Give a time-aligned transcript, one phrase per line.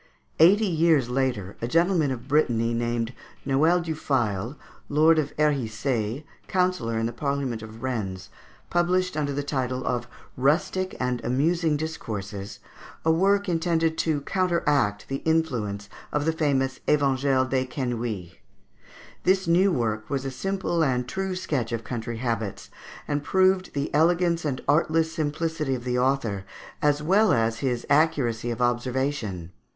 [0.39, 3.13] Eighty years later a gentleman of Brittany, named
[3.45, 4.57] Noel du Fail,
[4.89, 8.31] Lord of Herissaye, councillor in the Parliament of Rennes,
[8.71, 12.57] published, under the title of "Rustic and Amusing Discourses,"
[13.05, 18.39] a work intended to counteract the influence of the famous "Evangile des Quenouilles."
[19.21, 22.71] This new work was a simple and true sketch of country habits,
[23.07, 26.43] and proved the elegance and artless simplicity of the author,
[26.81, 29.51] as well as his accuracy of observation.